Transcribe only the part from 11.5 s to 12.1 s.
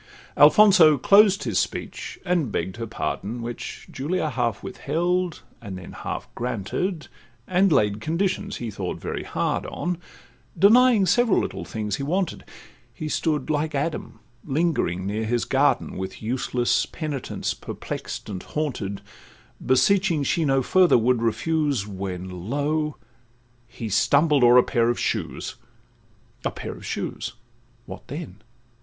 things he